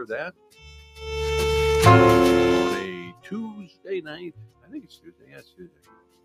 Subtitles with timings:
[0.00, 0.34] hear that
[1.86, 4.34] on a Tuesday night.
[4.66, 5.24] I think it's Tuesday.
[5.30, 5.74] Yeah, it's Tuesday.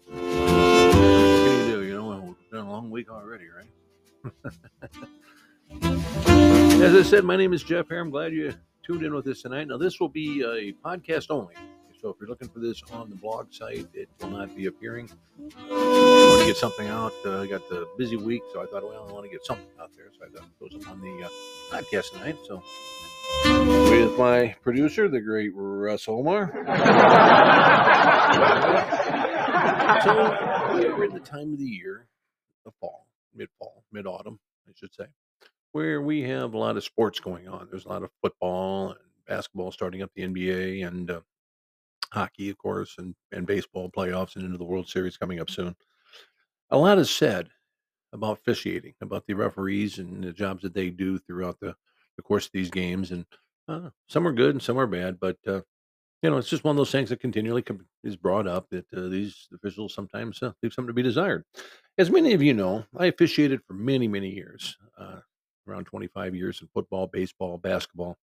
[0.08, 1.84] What can you do?
[1.84, 3.68] You know, it's been a long week already, right?
[6.82, 8.00] As I said, my name is Jeff here.
[8.00, 8.54] I'm glad you
[8.84, 9.68] tuned in with us tonight.
[9.68, 11.56] Now, this will be a podcast only.
[12.02, 15.10] So if you're looking for this on the blog site, it will not be appearing.
[15.40, 15.42] I
[15.72, 17.14] want to get something out.
[17.26, 19.66] Uh, I got the busy week, so I thought, well, I want to get something
[19.80, 20.08] out there.
[20.18, 21.30] So I thought it goes on the uh,
[21.72, 22.38] podcast tonight.
[22.46, 22.62] So
[23.90, 26.52] with my producer, the great Russ Omar.
[30.04, 32.08] so we are in the time of the year,
[32.66, 35.06] the fall, mid fall, mid autumn, I should say,
[35.72, 37.68] where we have a lot of sports going on.
[37.72, 41.22] There's a lot of football and basketball starting up the NBA and uh,
[42.16, 45.76] hockey, of course, and, and baseball playoffs and into the World Series coming up soon.
[46.72, 47.50] A lot is said
[48.14, 51.76] about officiating, about the referees and the jobs that they do throughout the,
[52.18, 53.12] the course of these games.
[53.12, 53.26] And
[53.68, 55.62] uh, some are good and some are bad, but uh,
[56.26, 57.64] you know, it's just one of those things that continually
[58.04, 61.44] is brought up that uh, these officials sometimes uh, leave something to be desired.
[62.00, 65.20] As many of you know, I officiated for many, many years, uh,
[65.68, 68.18] around 25 years in football, baseball, basketball,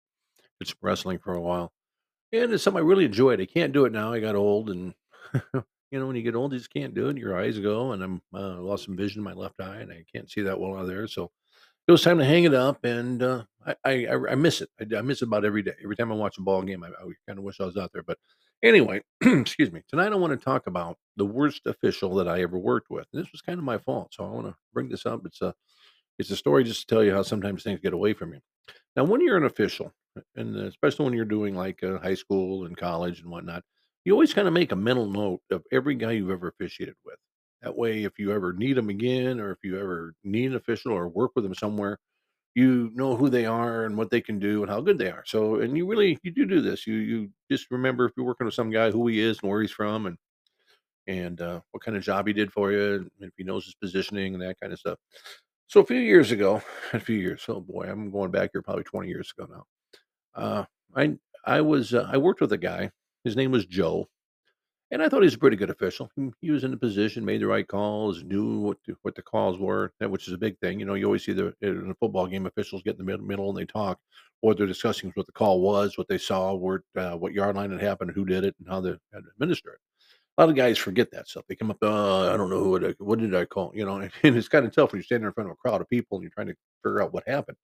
[0.59, 1.71] did some wrestling for a while.
[2.33, 3.41] And it's something I really enjoyed.
[3.41, 4.13] I can't do it now.
[4.13, 4.93] I got old, and
[5.53, 7.17] you know, when you get old, you just can't do it.
[7.17, 10.05] Your eyes go, and I'm uh, lost some vision in my left eye, and I
[10.13, 11.07] can't see that well out there.
[11.07, 11.31] So
[11.87, 14.69] it was time to hang it up, and uh, I, I I miss it.
[14.79, 15.73] I, I miss it about every day.
[15.83, 17.91] Every time I watch a ball game, I, I kind of wish I was out
[17.93, 18.03] there.
[18.03, 18.17] But
[18.63, 19.81] anyway, excuse me.
[19.89, 23.07] Tonight I want to talk about the worst official that I ever worked with.
[23.13, 25.21] And this was kind of my fault, so I want to bring this up.
[25.25, 25.53] It's a
[26.19, 28.39] it's a story just to tell you how sometimes things get away from you.
[28.95, 29.93] Now, when you're an official,
[30.35, 33.63] and especially when you're doing like uh, high school and college and whatnot,
[34.05, 37.17] you always kind of make a mental note of every guy you've ever officiated with.
[37.61, 40.93] That way, if you ever need them again, or if you ever need an official
[40.93, 41.99] or work with them somewhere,
[42.55, 45.23] you know who they are and what they can do and how good they are.
[45.25, 46.87] So, and you really you do do this.
[46.87, 49.61] You you just remember if you're working with some guy who he is and where
[49.61, 50.17] he's from and
[51.07, 53.75] and uh, what kind of job he did for you, and if he knows his
[53.75, 54.99] positioning and that kind of stuff.
[55.71, 56.61] So a few years ago,
[56.93, 59.65] a few years, oh boy, I'm going back here probably 20 years ago now.
[60.35, 61.15] Uh, I
[61.45, 62.91] I was uh, I worked with a guy.
[63.23, 64.09] His name was Joe,
[64.91, 66.11] and I thought he was a pretty good official.
[66.41, 69.59] He, was in the position, made the right calls, knew what the, what the calls
[69.59, 70.77] were, which is a big thing.
[70.77, 73.47] You know, you always see the in a football game, officials get in the middle,
[73.47, 73.97] and they talk.
[74.41, 77.55] What they're discussing is what the call was, what they saw, where uh, what yard
[77.55, 79.90] line had happened, who did it, and how they had it.
[80.41, 81.43] A lot of guys forget that stuff.
[81.47, 83.97] They come up, uh, I don't know what, I, what did I call, you know,
[84.23, 86.17] and it's kind of tough when you're standing in front of a crowd of people
[86.17, 87.57] and you're trying to figure out what happened.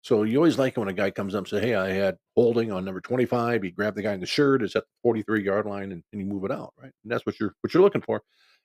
[0.00, 2.16] So you always like it when a guy comes up and says, Hey, I had
[2.34, 3.62] holding on number 25.
[3.62, 6.20] You grab the guy in the shirt, it's at the 43 yard line, and, and
[6.22, 6.92] you move it out, right?
[7.02, 8.22] And that's what you're what you're looking for.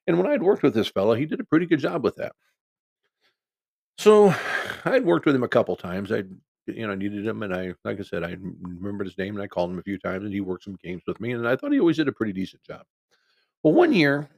[0.08, 2.32] And when I'd worked with this fella, he did a pretty good job with that.
[3.98, 4.34] So
[4.86, 6.14] I'd worked with him a couple times.
[6.14, 6.24] I
[6.66, 9.48] you know, needed him and I like I said, I remembered his name and I
[9.48, 11.74] called him a few times and he worked some games with me and I thought
[11.74, 12.84] he always did a pretty decent job.
[13.64, 14.30] Well, one year,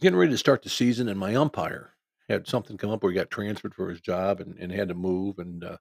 [0.00, 1.94] getting ready to start the season, and my umpire
[2.28, 4.94] had something come up where he got transferred for his job and, and had to
[4.94, 5.76] move, and uh,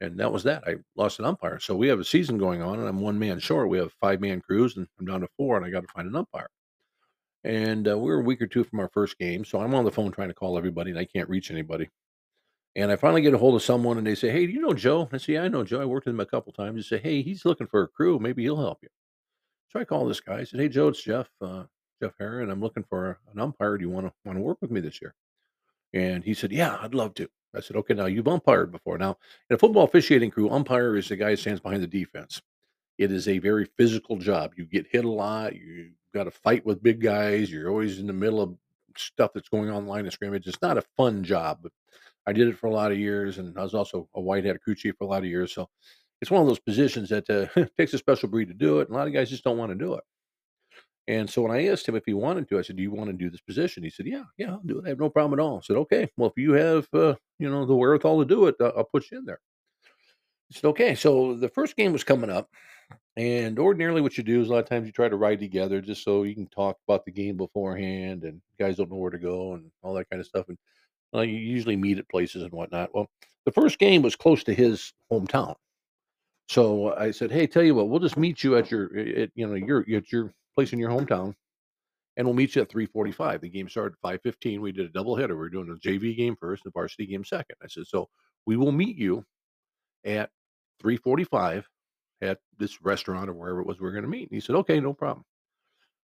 [0.00, 0.64] and that was that.
[0.66, 3.38] I lost an umpire, so we have a season going on, and I'm one man
[3.38, 3.68] short.
[3.68, 6.08] We have five man crews, and I'm down to four, and I got to find
[6.08, 6.48] an umpire.
[7.44, 9.84] And uh, we are a week or two from our first game, so I'm on
[9.84, 11.88] the phone trying to call everybody, and I can't reach anybody.
[12.76, 14.74] And I finally get a hold of someone, and they say, "Hey, do you know
[14.74, 15.80] Joe?" I say, "Yeah, I know Joe.
[15.80, 18.18] I worked with him a couple times." They say, "Hey, he's looking for a crew.
[18.18, 18.88] Maybe he'll help you."
[19.70, 20.38] So I call this guy.
[20.40, 21.28] I said, "Hey, Joe, it's Jeff.
[21.40, 21.64] Uh,
[22.18, 22.50] Herron.
[22.50, 23.78] I'm looking for an umpire.
[23.78, 25.14] Do you want to want to work with me this year?"
[25.92, 28.98] And he said, "Yeah, I'd love to." I said, "Okay, now you've umpired before.
[28.98, 29.16] Now,
[29.48, 32.42] in a football officiating crew, umpire is the guy who stands behind the defense.
[32.98, 34.52] It is a very physical job.
[34.56, 35.54] You get hit a lot.
[35.56, 37.50] You got to fight with big guys.
[37.50, 38.56] You're always in the middle of
[38.96, 40.46] stuff that's going on in line of scrimmage.
[40.46, 41.72] It's not a fun job, but
[42.26, 44.60] I did it for a lot of years, and I was also a white hat
[44.62, 45.52] crew chief for a lot of years.
[45.52, 45.68] So
[46.20, 48.88] it's one of those positions that uh, takes a special breed to do it.
[48.88, 50.04] And a lot of guys just don't want to do it.
[51.06, 53.10] And so when I asked him if he wanted to, I said, "Do you want
[53.10, 54.86] to do this position?" He said, "Yeah, yeah, I'll do it.
[54.86, 57.50] I have no problem at all." I said, "Okay, well, if you have, uh, you
[57.50, 59.40] know, the wherewithal to do it, uh, I'll put you in there."
[60.48, 62.48] He said, "Okay." So the first game was coming up,
[63.16, 65.80] and ordinarily, what you do is a lot of times you try to ride together
[65.82, 69.18] just so you can talk about the game beforehand, and guys don't know where to
[69.18, 70.48] go and all that kind of stuff.
[70.48, 70.58] And
[71.12, 72.94] well, you usually meet at places and whatnot.
[72.94, 73.10] Well,
[73.44, 75.54] the first game was close to his hometown,
[76.48, 79.46] so I said, "Hey, tell you what, we'll just meet you at your, at, you
[79.46, 81.34] know, your at your place in your hometown,
[82.16, 84.60] and we'll meet you at 3:45." The game started at 5:15.
[84.62, 85.34] We did a double header.
[85.36, 87.56] We were doing a JV game first, and the varsity game second.
[87.62, 88.10] I said, "So
[88.46, 89.24] we will meet you
[90.04, 90.30] at
[90.80, 91.68] 3:45
[92.22, 94.56] at this restaurant or wherever it was we are going to meet." And he said,
[94.56, 95.24] "Okay, no problem."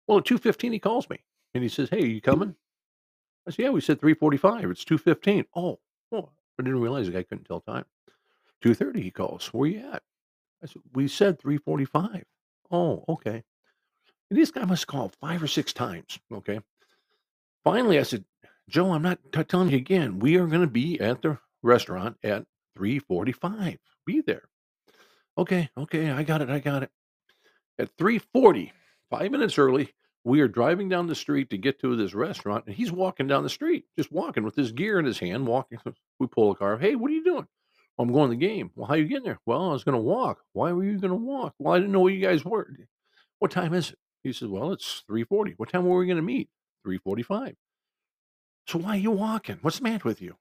[0.09, 1.25] Well, at 2:15 he calls me
[1.55, 2.57] and he says, "Hey, are you coming?"
[3.47, 4.71] I said, "Yeah, we said 3:45.
[4.71, 5.81] It's 2:15." Oh,
[6.13, 7.87] oh, I didn't realize the guy couldn't tell time.
[8.63, 9.49] 2:30 he calls.
[9.55, 10.03] Where you at?
[10.63, 12.25] I said, "We said 3:45."
[12.71, 13.45] "Oh, okay."
[14.31, 16.61] And this guy must call 5 or 6 times, okay?
[17.65, 18.25] Finally, I said,
[18.69, 20.19] "Joe, I'm not t telling you again.
[20.19, 22.47] We are gonna be at the restaurant at
[22.77, 23.79] 3:45.
[24.07, 24.45] Be there."
[25.39, 26.91] "Okay, okay, I got it, I got it."
[27.79, 28.73] At 3:40,
[29.11, 29.95] 5 minutes early,
[30.25, 33.45] we are driving down the street to get to this restaurant, and he's walking down
[33.45, 35.79] the street, just walking with his gear in his hand, walking.
[36.21, 36.79] We pull a car.
[36.79, 37.49] "Hey, what are you doing?"
[37.99, 39.85] "Well, I'm going to the game." "Well, how are you getting there?" "Well, I was
[39.85, 42.77] gonna walk." "Why were you gonna walk?" "Well, I didn't know where you guys were."
[43.41, 46.51] "What time is it?" He says, "Well, it's 3:40." "What time were we gonna meet?"
[46.85, 47.57] "3:45."
[48.67, 49.59] "So why are you walking?
[49.63, 50.37] What's the matter with you?"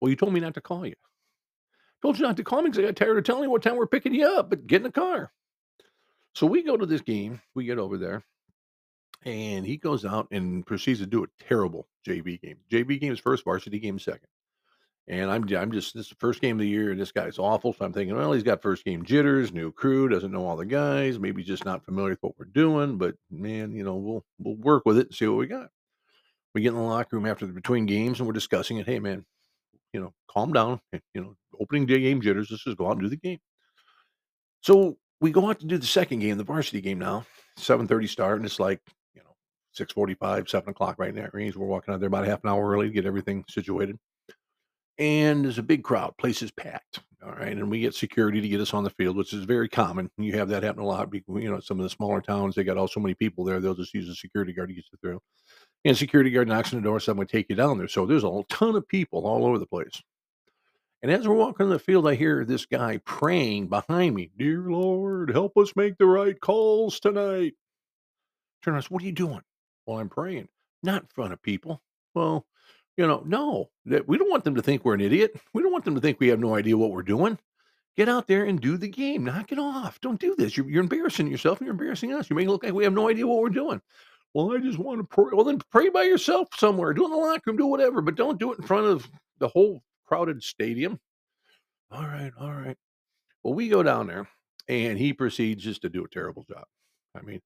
[0.00, 0.96] "Well, you told me not to call you."
[2.02, 3.76] "Told you not to call me because I got tired of telling you what time
[3.76, 5.32] we're picking you up, but get in the car."
[6.34, 8.24] So we go to this game, we get over there,
[9.24, 12.60] and he goes out and proceeds to do a terrible JV game.
[12.70, 14.28] JV game is first, varsity game second.
[15.08, 17.38] And I'm I'm just this is the first game of the year, and this guy's
[17.38, 17.72] awful.
[17.72, 20.66] So I'm thinking, well, he's got first game jitters, new crew, doesn't know all the
[20.66, 22.98] guys, maybe just not familiar with what we're doing.
[22.98, 25.70] But man, you know, we'll we'll work with it and see what we got.
[26.54, 28.86] We get in the locker room after the between games and we're discussing it.
[28.86, 29.24] Hey man,
[29.94, 30.80] you know, calm down.
[30.92, 32.50] You know, opening day game jitters.
[32.50, 33.38] Let's just go out and do the game.
[34.60, 37.24] So we go out to do the second game, the varsity game now,
[37.56, 38.80] 7:30 start, and it's like,
[39.14, 39.34] you know,
[39.72, 41.56] 6:45, 7 o'clock right in that range.
[41.56, 43.98] We're walking out there about half an hour early to get everything situated.
[44.98, 47.00] And there's a big crowd, place is packed.
[47.24, 47.56] All right.
[47.56, 50.08] And we get security to get us on the field, which is very common.
[50.18, 51.12] You have that happen a lot.
[51.12, 53.74] You know, some of the smaller towns, they got all so many people there, they'll
[53.74, 55.20] just use a security guard to get you through.
[55.84, 57.88] And security guard knocks on the door, someone take you down there.
[57.88, 60.02] So there's a ton of people all over the place.
[61.02, 64.62] And as we're walking in the field, I hear this guy praying behind me, Dear
[64.62, 67.54] Lord, help us make the right calls tonight.
[68.64, 69.42] Turn around, what are you doing?
[69.86, 70.48] Well, I'm praying.
[70.82, 71.82] Not in front of people.
[72.14, 72.46] Well,
[72.98, 75.40] you know, no, that we don't want them to think we're an idiot.
[75.54, 77.38] We don't want them to think we have no idea what we're doing.
[77.96, 79.24] Get out there and do the game.
[79.24, 80.00] Knock it off.
[80.00, 80.56] Don't do this.
[80.56, 82.28] You're, you're embarrassing yourself and you're embarrassing us.
[82.28, 83.80] You make it look like we have no idea what we're doing.
[84.34, 85.30] Well, I just want to pray.
[85.32, 86.92] Well, then pray by yourself somewhere.
[86.92, 87.56] Do it in the locker room.
[87.56, 89.08] Do whatever, but don't do it in front of
[89.38, 90.98] the whole crowded stadium.
[91.92, 92.76] All right, all right.
[93.42, 94.28] Well, we go down there,
[94.68, 96.64] and he proceeds just to do a terrible job.
[97.16, 97.40] I mean,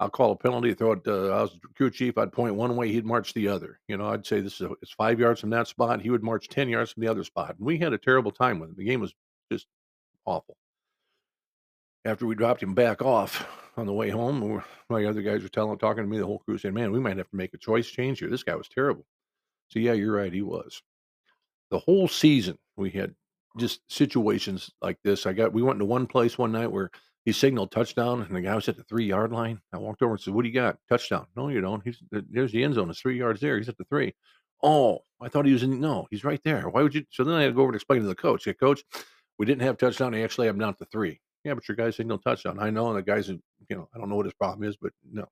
[0.00, 1.06] I'll call a penalty, throw it.
[1.06, 2.18] Uh, I was crew chief.
[2.18, 3.78] I'd point one way, he'd march the other.
[3.88, 6.00] You know, I'd say this is it's five yards from that spot.
[6.00, 8.58] He would march ten yards from the other spot, and we had a terrible time
[8.58, 8.76] with him.
[8.76, 9.14] The game was
[9.52, 9.66] just
[10.24, 10.56] awful.
[12.04, 13.46] After we dropped him back off
[13.76, 16.58] on the way home, my other guys were telling, talking to me, the whole crew
[16.58, 18.28] saying, "Man, we might have to make a choice change here.
[18.28, 19.06] This guy was terrible."
[19.68, 20.82] So yeah, you're right, he was.
[21.70, 23.14] The whole season we had
[23.58, 25.26] just situations like this.
[25.26, 26.90] I got we went to one place one night where
[27.24, 29.60] he signaled touchdown, and the guy was at the three yard line.
[29.72, 30.78] I walked over and said, "What do you got?
[30.88, 31.26] Touchdown?
[31.36, 31.82] No, you don't.
[31.82, 32.90] He's there's the end zone.
[32.90, 33.56] It's three yards there.
[33.56, 34.14] He's at the three.
[34.62, 35.80] Oh, I thought he was in.
[35.80, 36.68] No, he's right there.
[36.68, 37.04] Why would you?
[37.10, 38.46] So then I had to go over and explain to the coach.
[38.46, 38.82] Yeah, coach,
[39.38, 40.12] we didn't have touchdown.
[40.12, 41.20] They actually have down the three.
[41.44, 42.58] Yeah, but your guy signaled touchdown.
[42.58, 44.92] I know, and the guys, you know, I don't know what his problem is, but
[45.10, 45.26] no.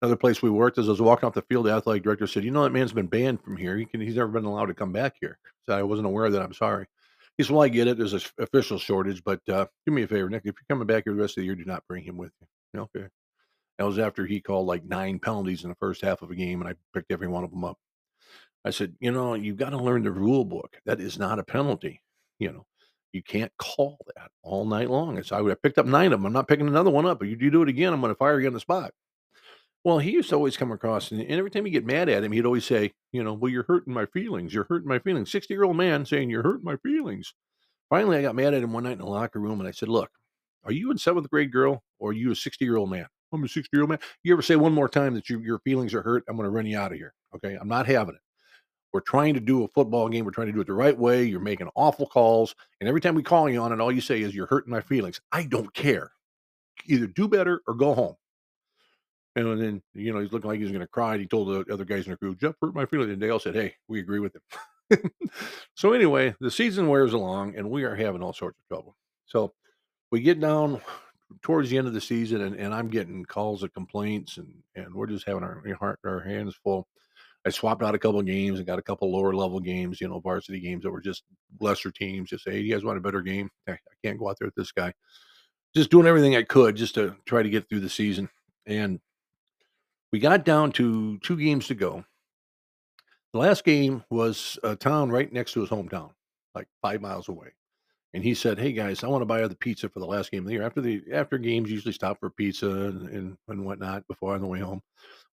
[0.00, 2.44] Another place we worked as I was walking off the field, the athletic director said,
[2.44, 3.76] "You know that man's been banned from here.
[3.76, 6.32] He can, he's never been allowed to come back here." So I wasn't aware of
[6.32, 6.42] that.
[6.42, 6.86] I'm sorry.
[7.38, 7.98] He said, "Well, I get it.
[7.98, 10.42] There's an official shortage, but uh, do me a favor, Nick.
[10.44, 12.32] If you're coming back here the rest of the year, do not bring him with
[12.40, 13.08] you." Okay.
[13.78, 16.60] That was after he called like nine penalties in the first half of a game,
[16.60, 17.78] and I picked every one of them up.
[18.64, 20.76] I said, "You know, you've got to learn the rule book.
[20.84, 22.02] That is not a penalty.
[22.38, 22.66] You know,
[23.12, 26.26] you can't call that all night long." So I picked up nine of them.
[26.26, 27.18] I'm not picking another one up.
[27.18, 28.92] But you do it again, I'm going to fire you on the spot.
[29.84, 32.30] Well, he used to always come across, and, every time you get mad at him,
[32.32, 34.54] he'd always say, "You know, well, you're hurting my feelings.
[34.54, 37.34] You're hurting my feelings." Sixty year old man saying, "You're hurting my feelings."
[37.90, 39.88] Finally, I got mad at him one night in the locker room, and I said,
[39.88, 40.10] "Look,
[40.64, 43.44] are you a seventh grade girl, or are you a sixty year old man?" I'm
[43.44, 44.00] a sixty year old man.
[44.24, 46.24] You ever say one more time that you, your feelings are hurt?
[46.28, 47.14] I'm going to run you out of here.
[47.36, 48.20] Okay, I'm not having it.
[48.92, 50.24] We're trying to do a football game.
[50.26, 51.24] We're trying to do it the right way.
[51.24, 54.22] You're making awful calls, and every time we call you on it, all you say
[54.22, 56.12] is, "You're hurting my feelings." I don't care.
[56.86, 58.16] Either do better or go home.
[59.34, 61.12] And then, you know, he's looking like he's going to cry.
[61.12, 63.12] And he told the other guys in the crew, Jeff hurt my feelings.
[63.12, 65.10] And Dale said, Hey, we agree with him.
[65.74, 68.96] so, anyway, the season wears along and we are having all sorts of trouble.
[69.26, 69.54] So,
[70.10, 70.82] we get down
[71.40, 74.94] towards the end of the season and, and I'm getting calls of complaints and, and
[74.94, 76.86] we're just having our, heart, our hands full.
[77.44, 80.20] I swapped out a couple games and got a couple lower level games, you know,
[80.20, 81.24] varsity games that were just
[81.60, 82.30] lesser teams.
[82.30, 83.50] Just say, hey, you guys want a better game?
[83.68, 84.92] I can't go out there with this guy.
[85.74, 88.28] Just doing everything I could just to try to get through the season.
[88.66, 89.00] And
[90.12, 92.04] we got down to two games to go.
[93.32, 96.10] The last game was a town right next to his hometown,
[96.54, 97.54] like five miles away.
[98.14, 100.40] And he said, "Hey guys, I want to buy the pizza for the last game
[100.40, 100.62] of the year.
[100.62, 104.46] After the after games, usually stop for pizza and, and, and whatnot before on the
[104.46, 104.82] way home.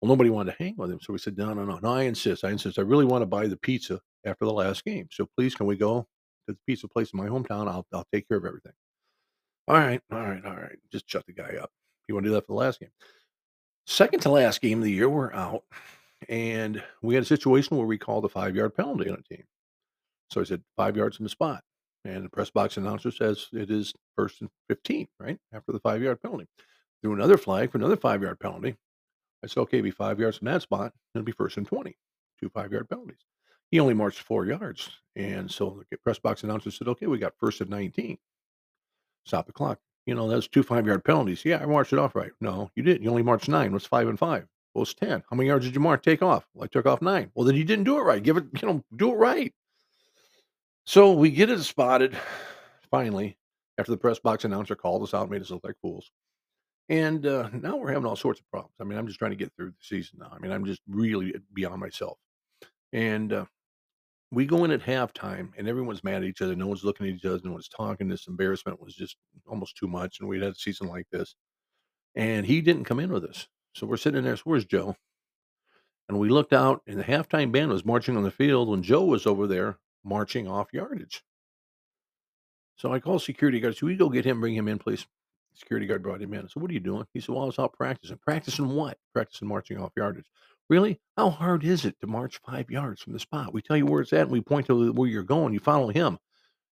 [0.02, 1.90] Well, nobody wanted to hang with him, so we said, "No, no, no, no.
[1.94, 2.46] I insist.
[2.46, 2.80] I insist.
[2.80, 5.10] I really want to buy the pizza after the last game.
[5.12, 6.08] So please, can we go
[6.48, 7.68] to the pizza place in my hometown?
[7.68, 8.74] I'll I'll take care of everything."
[9.68, 10.78] All right, all right, all right.
[10.92, 11.72] Just shut the guy up.
[12.08, 12.90] You want to do that for the last game?
[13.90, 15.64] Second to last game of the year, we're out,
[16.30, 19.44] and we had a situation where we called a five yard penalty on a team.
[20.30, 21.64] So I said five yards from the spot,
[22.06, 26.04] and the press box announcer says it is first and fifteen, right after the five
[26.04, 26.46] yard penalty.
[27.02, 28.76] Threw another flag for another five yard penalty.
[29.44, 31.98] I said, okay, be five yards from that spot, it'll be first and twenty.
[32.40, 33.26] Two five yard penalties.
[33.72, 37.34] He only marched four yards, and so the press box announcer said, okay, we got
[37.40, 38.20] first and nineteen.
[39.26, 39.80] Stop the clock.
[40.10, 41.46] You know, that's two five yard penalties.
[41.46, 42.32] Yeah, I marched it off right.
[42.42, 43.04] No, you didn't.
[43.04, 43.72] You only marched nine.
[43.72, 44.48] What's five and five?
[44.74, 45.24] Well, it's 10.
[45.30, 46.02] How many yards did you mark?
[46.02, 46.48] Take off.
[46.56, 47.30] Well, I took off nine.
[47.36, 48.24] Well, then you didn't do it right.
[48.24, 49.54] Give it, you know, do it right.
[50.86, 52.18] So we get it spotted
[52.90, 53.38] finally
[53.78, 56.10] after the press box announcer called us out, made us look like fools.
[56.90, 58.74] And uh, now we're having all sorts of problems.
[58.82, 60.32] I mean, I'm just trying to get through the season now.
[60.36, 62.18] I mean, I'm just really beyond myself.
[62.94, 63.46] And uh,
[64.32, 66.56] we go in at halftime, and everyone's mad at each other.
[66.56, 67.40] No one's looking at each other.
[67.44, 68.08] No one's talking.
[68.08, 69.18] This embarrassment was just
[69.48, 70.20] almost too much.
[70.20, 71.36] And we'd had a season like this.
[72.16, 73.48] And he didn't come in with us.
[73.74, 74.36] So we're sitting there.
[74.36, 74.96] So where's Joe?
[76.08, 79.06] And we looked out, and the halftime band was marching on the field when Joe
[79.06, 81.24] was over there marching off yardage.
[82.76, 83.76] So I called security guard.
[83.76, 85.06] Should we go get him, bring him in, please?
[85.54, 86.48] Security guard brought him in.
[86.48, 87.06] So what are you doing?
[87.14, 88.18] He said, Well, I was out practicing.
[88.18, 88.98] Practicing what?
[89.14, 90.26] Practicing marching off yardage.
[90.70, 91.02] Really?
[91.18, 93.54] How hard is it to march five yards from the spot?
[93.54, 95.54] We tell you where it's at and we point to where you're going.
[95.54, 96.20] You follow him.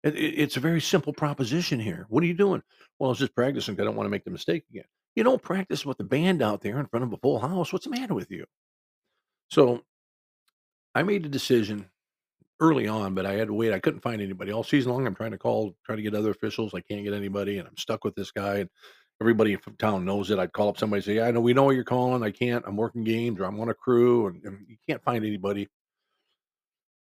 [0.04, 2.06] It, it, it's a very simple proposition here.
[2.10, 2.62] What are you doing?
[2.98, 3.80] Well, I was just practicing.
[3.80, 4.84] I don't want to make the mistake again.
[5.14, 7.72] You don't practice with the band out there in front of a full house.
[7.72, 8.44] What's the matter with you?
[9.48, 9.82] So
[10.94, 11.86] I made a decision
[12.60, 13.72] early on, but I had to wait.
[13.72, 15.06] I couldn't find anybody all season long.
[15.06, 16.74] I'm trying to call, try to get other officials.
[16.74, 18.56] I can't get anybody, and I'm stuck with this guy.
[18.56, 18.70] And
[19.20, 20.38] everybody from town knows it.
[20.38, 22.22] I'd call up somebody, say, "Yeah, I know we know what you're calling.
[22.22, 22.64] I can't.
[22.66, 25.68] I'm working games, or I'm on a crew, and, and you can't find anybody."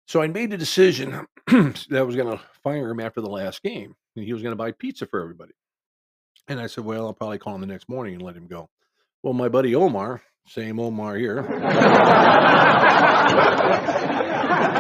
[0.07, 3.63] So I made a decision that I was going to fire him after the last
[3.63, 5.53] game, and he was going to buy pizza for everybody.
[6.49, 8.69] And I said, "Well, I'll probably call him the next morning and let him go."
[9.23, 11.41] Well, my buddy Omar, same Omar here.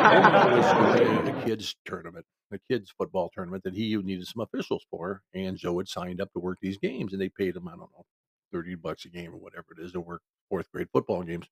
[1.28, 5.78] a kids tournament, a kids football tournament that he needed some officials for, and Joe
[5.78, 8.04] had signed up to work these games, and they paid him I don't know
[8.52, 11.46] thirty bucks a game or whatever it is to work fourth grade football games.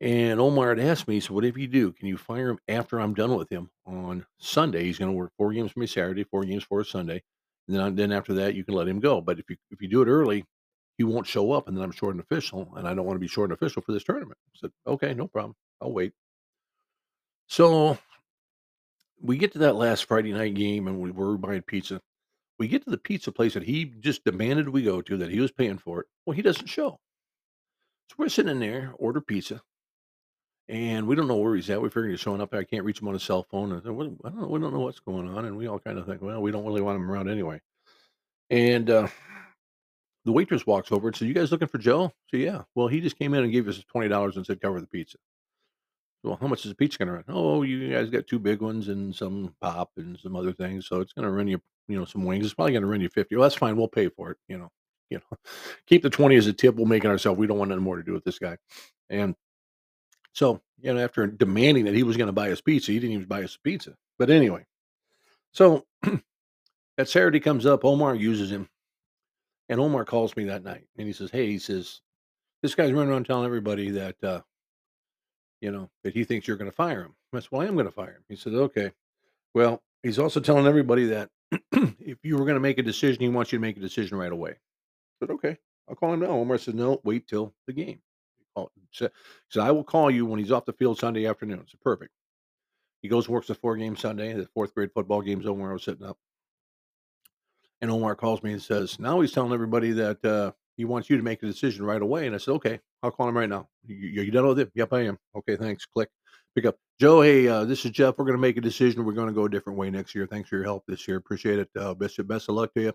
[0.00, 1.90] And Omar had asked me, so what if you do?
[1.92, 4.84] Can you fire him after I'm done with him on Sunday?
[4.84, 7.22] He's going to work four games for me Saturday, four games for us Sunday,
[7.66, 9.20] and then then after that you can let him go.
[9.20, 10.44] But if you if you do it early,
[10.98, 13.20] he won't show up, and then I'm short an official, and I don't want to
[13.20, 14.38] be short an official for this tournament.
[14.54, 16.12] I said, okay, no problem, I'll wait.
[17.48, 17.98] So
[19.20, 22.00] we get to that last Friday night game and we were buying pizza.
[22.58, 25.40] We get to the pizza place that he just demanded we go to, that he
[25.40, 26.06] was paying for it.
[26.24, 26.98] Well, he doesn't show.
[28.08, 29.60] So we're sitting in there, order pizza,
[30.68, 31.80] and we don't know where he's at.
[31.80, 32.54] We figure he's showing up.
[32.54, 33.72] I can't reach him on his cell phone.
[33.72, 34.46] And I don't know.
[34.48, 35.44] We don't know what's going on.
[35.44, 37.60] And we all kind of think, well, we don't really want him around anyway.
[38.50, 39.08] And uh,
[40.24, 42.62] the waitress walks over and says, "You guys looking for Joe?" So yeah.
[42.74, 45.18] Well, he just came in and gave us twenty dollars and said cover the pizza.
[46.26, 47.24] Well, how much is the pizza gonna run?
[47.28, 51.00] Oh, you guys got two big ones and some pop and some other things, so
[51.00, 52.44] it's gonna run you, you know, some wings.
[52.44, 53.36] It's probably gonna run you fifty.
[53.36, 53.76] Well, that's fine.
[53.76, 54.38] We'll pay for it.
[54.48, 54.72] You know,
[55.08, 55.38] you know,
[55.86, 56.74] keep the twenty as a tip.
[56.74, 57.38] We'll make it ourselves.
[57.38, 58.58] We don't want nothing more to do with this guy.
[59.08, 59.36] And
[60.32, 63.14] so, you know, after demanding that he was going to buy us pizza, he didn't
[63.14, 63.94] even buy us pizza.
[64.18, 64.66] But anyway,
[65.52, 67.84] so that Saturday comes up.
[67.84, 68.68] Omar uses him,
[69.68, 72.00] and Omar calls me that night, and he says, "Hey, he says
[72.62, 74.40] this guy's running around telling everybody that." Uh,
[75.60, 77.14] you know, that he thinks you're going to fire him.
[77.32, 78.24] I said, Well, I am going to fire him.
[78.28, 78.92] He said, Okay.
[79.54, 81.30] Well, he's also telling everybody that
[81.72, 84.18] if you were going to make a decision, he wants you to make a decision
[84.18, 84.50] right away.
[84.52, 85.56] I said, Okay.
[85.88, 86.28] I'll call him now.
[86.28, 88.00] Omar said, No, wait till the game.
[88.56, 89.10] He said,
[89.60, 91.64] I will call you when he's off the field Sunday afternoon.
[91.68, 92.12] So perfect.
[93.02, 94.32] He goes, works the four game Sunday.
[94.32, 95.70] The fourth grade football game's over.
[95.70, 96.18] I was sitting up.
[97.82, 101.16] And Omar calls me and says, Now he's telling everybody that uh, he wants you
[101.16, 102.26] to make a decision right away.
[102.26, 103.68] And I said, okay, I'll call him right now.
[103.86, 104.70] You, you done with it?
[104.74, 105.18] Yep, I am.
[105.34, 105.86] Okay, thanks.
[105.86, 106.08] Click.
[106.54, 106.76] Pick up.
[107.00, 108.16] Joe, hey, uh, this is Jeff.
[108.16, 109.04] We're going to make a decision.
[109.04, 110.26] We're going to go a different way next year.
[110.26, 111.16] Thanks for your help this year.
[111.16, 111.68] Appreciate it.
[111.78, 112.92] Uh, best, best of luck to you.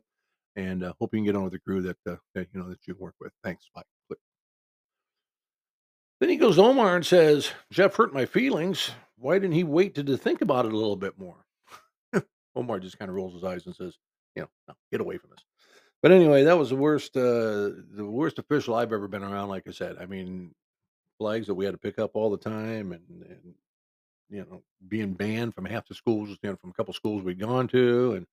[0.56, 2.70] And uh, hope you can get on with the crew that, uh, that you know
[2.70, 3.32] that you work with.
[3.44, 3.70] Thanks.
[3.74, 3.84] Bye.
[4.08, 4.20] Click.
[6.20, 8.92] Then he goes Omar and says, Jeff hurt my feelings.
[9.18, 11.38] Why didn't he wait to, to think about it a little bit more?
[12.56, 13.98] Omar just kind of rolls his eyes and says,
[14.36, 15.44] you know, no, get away from us.
[16.02, 19.50] But anyway, that was the worst, uh, the worst official I've ever been around.
[19.50, 20.56] Like I said, I mean,
[21.20, 23.54] flags that we had to pick up all the time, and, and
[24.30, 27.40] you know, being banned from half the schools, you know, from a couple schools we'd
[27.40, 28.26] gone to, and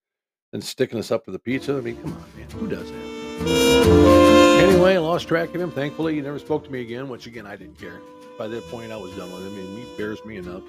[0.53, 1.77] then sticking us up for the pizza.
[1.77, 4.63] I mean, come on, man, who does that?
[4.63, 5.71] Anyway, I lost track of him.
[5.71, 7.09] Thankfully, he never spoke to me again.
[7.09, 8.01] Which again, I didn't care.
[8.39, 9.53] By that point, I was done with him.
[9.53, 10.63] I mean, he bears me enough.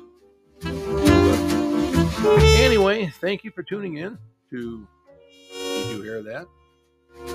[2.22, 4.18] But anyway, thank you for tuning in
[4.50, 4.88] to
[5.54, 6.48] Did you hear that?
[7.18, 7.26] My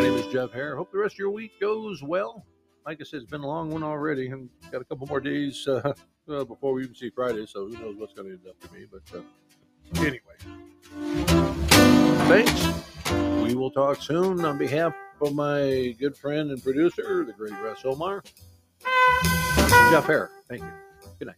[0.00, 0.76] name is Jeff Hare.
[0.76, 2.46] Hope the rest of your week goes well.
[2.86, 5.66] Like I said, it's been a long one already, and got a couple more days
[5.66, 5.94] uh,
[6.28, 8.74] uh, before we even see Friday, so who knows what's going to end up for
[8.74, 8.84] me.
[8.90, 9.22] But uh,
[10.04, 10.36] anyway,
[12.28, 12.66] thanks.
[13.42, 17.80] We will talk soon on behalf of my good friend and producer, the great Russ
[17.84, 18.22] Omar.
[19.90, 20.30] Jeff Hare.
[20.48, 20.70] Thank you.
[21.18, 21.36] Good night.